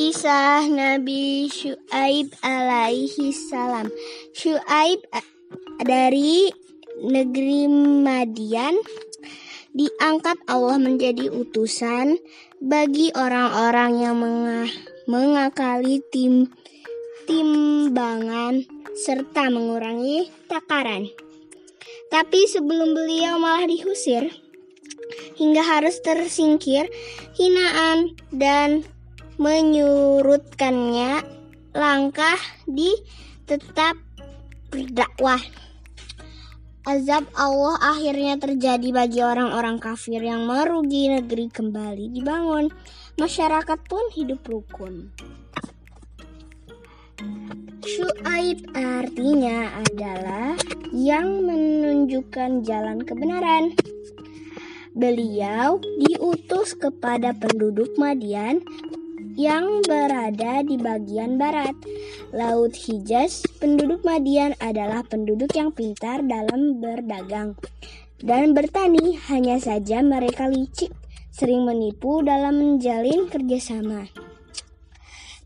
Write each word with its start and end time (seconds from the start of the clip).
Kisah 0.00 0.64
Nabi 0.64 1.44
Shu'aib 1.52 2.32
alaihi 2.40 3.36
salam. 3.36 3.92
Shu'aib 4.32 5.04
dari 5.84 6.48
negeri 7.04 7.68
Madian 8.00 8.80
diangkat 9.76 10.40
Allah 10.48 10.80
menjadi 10.80 11.28
utusan 11.28 12.16
bagi 12.64 13.12
orang-orang 13.12 13.92
yang 14.00 14.16
mengakali 15.04 16.00
tim 16.08 16.48
timbangan 17.28 18.64
serta 18.96 19.52
mengurangi 19.52 20.32
takaran. 20.48 21.12
Tapi 22.08 22.48
sebelum 22.48 22.96
beliau 22.96 23.36
malah 23.36 23.68
diusir 23.68 24.32
hingga 25.36 25.60
harus 25.60 26.00
tersingkir 26.00 26.88
hinaan 27.36 28.16
dan 28.32 28.80
menyurutkannya 29.40 31.24
langkah 31.72 32.36
di 32.68 32.92
tetap 33.48 33.96
berdakwah. 34.68 35.40
Azab 36.84 37.24
Allah 37.32 37.80
akhirnya 37.96 38.36
terjadi 38.36 38.92
bagi 38.92 39.24
orang-orang 39.24 39.80
kafir 39.80 40.20
yang 40.20 40.44
merugi 40.44 41.08
negeri 41.08 41.48
kembali 41.48 42.12
dibangun. 42.12 42.68
Masyarakat 43.16 43.80
pun 43.88 44.04
hidup 44.12 44.44
rukun. 44.44 45.08
Shu'aib 47.80 48.76
artinya 48.76 49.72
adalah 49.80 50.52
yang 50.92 51.48
menunjukkan 51.48 52.60
jalan 52.64 53.00
kebenaran. 53.08 53.72
Beliau 54.92 55.80
diutus 55.80 56.76
kepada 56.76 57.32
penduduk 57.32 57.94
Madian 57.96 58.60
yang 59.36 59.84
berada 59.84 60.64
di 60.64 60.76
bagian 60.80 61.36
barat. 61.40 61.76
Laut 62.32 62.72
Hijaz, 62.76 63.44
penduduk 63.60 64.04
Madian 64.04 64.56
adalah 64.60 65.04
penduduk 65.04 65.52
yang 65.56 65.72
pintar 65.72 66.24
dalam 66.24 66.80
berdagang 66.80 67.56
dan 68.20 68.52
bertani. 68.52 69.16
Hanya 69.28 69.60
saja 69.60 70.00
mereka 70.04 70.48
licik, 70.48 70.92
sering 71.32 71.64
menipu 71.64 72.20
dalam 72.20 72.60
menjalin 72.60 73.28
kerjasama 73.28 74.08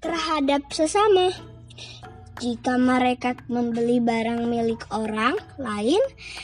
terhadap 0.05 0.69
sesama. 0.69 1.33
Jika 2.35 2.77
mereka 2.77 3.39
membeli 3.47 4.03
barang 4.03 4.51
milik 4.51 4.91
orang 4.91 5.39
lain, 5.55 6.03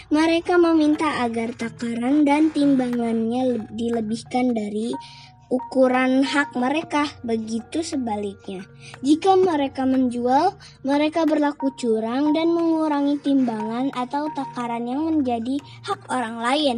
mereka 0.09 0.55
meminta 0.55 1.27
agar 1.27 1.51
takaran 1.53 2.23
dan 2.23 2.55
timbangannya 2.55 3.67
dilebihkan 3.75 4.55
dari 4.55 4.95
ukuran 5.51 6.23
hak 6.23 6.55
mereka. 6.57 7.11
Begitu 7.27 7.83
sebaliknya, 7.83 8.65
jika 9.03 9.35
mereka 9.35 9.85
menjual, 9.85 10.55
mereka 10.87 11.27
berlaku 11.27 11.75
curang 11.75 12.33
dan 12.33 12.55
mengurangi 12.55 13.19
timbangan 13.21 13.91
atau 13.93 14.31
takaran 14.33 14.87
yang 14.87 15.03
menjadi 15.05 15.59
hak 15.85 16.07
orang 16.09 16.39
lain. 16.41 16.77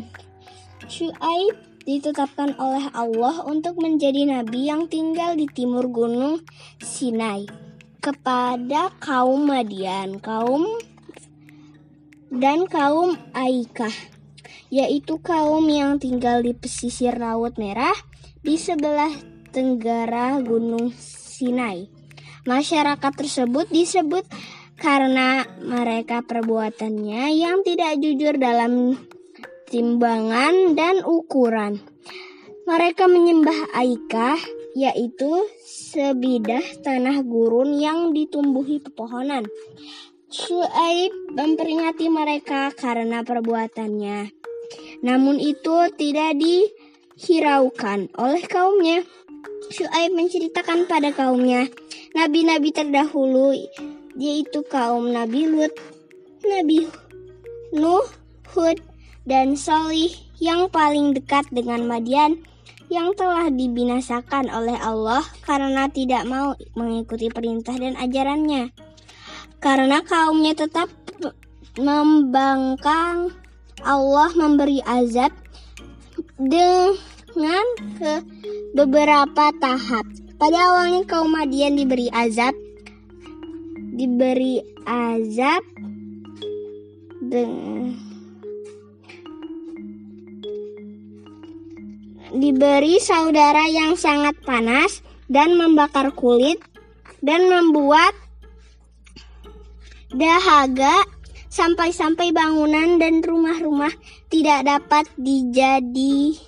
Shu'aib 0.89 1.55
ditetapkan 1.87 2.59
oleh 2.59 2.91
Allah 2.95 3.45
untuk 3.47 3.79
menjadi 3.79 4.27
nabi 4.27 4.67
yang 4.71 4.87
tinggal 4.87 5.35
di 5.35 5.47
timur 5.51 5.91
gunung 5.91 6.43
Sinai 6.79 7.47
kepada 8.03 8.91
kaum 8.99 9.47
Madian, 9.47 10.19
kaum 10.19 10.67
dan 12.35 12.67
kaum 12.67 13.15
Aikah, 13.31 13.95
yaitu 14.73 15.21
kaum 15.21 15.69
yang 15.69 16.01
tinggal 16.01 16.41
di 16.41 16.57
pesisir 16.57 17.17
Laut 17.21 17.61
Merah 17.61 17.95
di 18.43 18.59
sebelah 18.59 19.13
tenggara 19.53 20.41
Gunung 20.41 20.91
Sinai. 20.97 21.87
Masyarakat 22.43 23.13
tersebut 23.15 23.71
disebut 23.71 24.27
karena 24.83 25.47
mereka 25.63 26.27
perbuatannya 26.27 27.39
yang 27.39 27.63
tidak 27.63 28.03
jujur 28.03 28.35
dalam 28.35 28.99
timbangan 29.71 30.75
dan 30.75 31.07
ukuran. 31.07 31.79
Mereka 32.67 33.07
menyembah 33.07 33.79
Aikah, 33.79 34.39
yaitu 34.75 35.47
sebidah 35.63 36.63
tanah 36.83 37.23
gurun 37.23 37.79
yang 37.79 38.11
ditumbuhi 38.11 38.83
pepohonan. 38.83 39.47
Shu'aib 40.33 41.37
memperingati 41.37 42.09
mereka 42.09 42.75
karena 42.75 43.23
perbuatannya. 43.23 44.42
Namun 45.03 45.43
itu 45.43 45.91
tidak 45.99 46.39
di 46.39 46.71
hiraukan 47.19 48.09
oleh 48.17 48.43
kaumnya. 48.47 49.03
Shu'aib 49.69 50.15
menceritakan 50.15 50.87
pada 50.87 51.11
kaumnya 51.11 51.67
nabi-nabi 52.13 52.71
terdahulu 52.71 53.57
yaitu 54.17 54.61
kaum 54.69 55.09
Nabi 55.09 55.49
Lut, 55.49 55.73
Nabi 56.45 56.85
Nuh, 57.73 58.05
Hud, 58.53 58.79
dan 59.25 59.57
Salih 59.57 60.13
yang 60.37 60.69
paling 60.69 61.17
dekat 61.17 61.49
dengan 61.49 61.89
Madian 61.89 62.37
yang 62.93 63.17
telah 63.17 63.49
dibinasakan 63.49 64.53
oleh 64.53 64.77
Allah 64.77 65.25
karena 65.49 65.89
tidak 65.89 66.29
mau 66.29 66.53
mengikuti 66.77 67.33
perintah 67.33 67.73
dan 67.81 67.97
ajarannya. 67.97 68.69
Karena 69.63 70.05
kaumnya 70.05 70.53
tetap 70.53 70.93
membangkang 71.81 73.33
Allah 73.83 74.31
memberi 74.39 74.79
azab 74.87 75.35
dengan 76.39 77.67
ke 77.99 78.15
beberapa 78.75 79.51
tahap. 79.59 80.07
Pada 80.39 80.59
awalnya 80.59 81.07
kaum 81.07 81.31
Madian 81.31 81.79
diberi 81.79 82.11
azab, 82.11 82.55
diberi 83.95 84.59
azab 84.87 85.63
dengan 87.23 87.95
diberi 92.33 92.97
saudara 92.99 93.69
yang 93.69 93.95
sangat 93.95 94.35
panas 94.43 95.05
dan 95.29 95.55
membakar 95.55 96.11
kulit 96.17 96.59
dan 97.23 97.47
membuat 97.47 98.17
dahaga 100.11 101.07
sampai-sampai 101.53 102.33
bangunan 102.33 102.97
dan 102.97 103.21
rumah-rumah 103.21 103.93
tidak 104.33 104.65
dapat 104.65 105.05
dijadi 105.21 106.41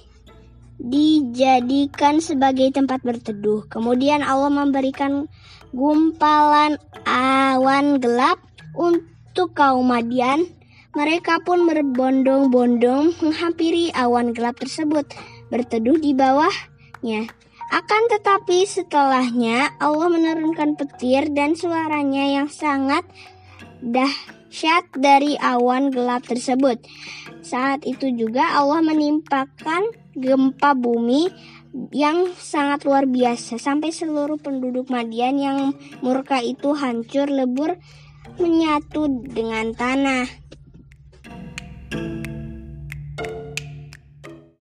dijadikan 0.81 2.19
sebagai 2.25 2.72
tempat 2.72 3.04
berteduh. 3.04 3.69
Kemudian 3.69 4.25
Allah 4.25 4.50
memberikan 4.50 5.28
gumpalan 5.70 6.81
awan 7.04 8.00
gelap 8.00 8.41
untuk 8.72 9.53
kaum 9.53 9.87
Madian. 9.87 10.48
Mereka 10.94 11.42
pun 11.42 11.66
berbondong-bondong 11.66 13.19
menghampiri 13.19 13.91
awan 13.98 14.31
gelap 14.31 14.56
tersebut, 14.62 15.10
berteduh 15.50 15.98
di 15.98 16.15
bawahnya. 16.15 17.26
Akan 17.75 18.03
tetapi 18.06 18.62
setelahnya 18.62 19.75
Allah 19.82 20.06
menurunkan 20.06 20.78
petir 20.78 21.34
dan 21.34 21.59
suaranya 21.59 22.38
yang 22.38 22.47
sangat 22.47 23.03
dahsyat 24.54 24.87
dari 24.94 25.34
awan 25.34 25.91
gelap 25.91 26.22
tersebut. 26.31 26.78
Saat 27.42 27.82
itu 27.91 28.06
juga 28.15 28.54
Allah 28.54 28.87
menimpakan 28.87 29.91
gempa 30.15 30.78
bumi 30.78 31.26
yang 31.91 32.31
sangat 32.38 32.87
luar 32.87 33.10
biasa 33.10 33.59
sampai 33.59 33.91
seluruh 33.91 34.38
penduduk 34.38 34.94
Madian 34.94 35.42
yang 35.42 35.59
murka 36.06 36.38
itu 36.38 36.70
hancur 36.70 37.26
lebur 37.26 37.82
menyatu 38.38 39.26
dengan 39.26 39.75
tanah. 39.75 40.44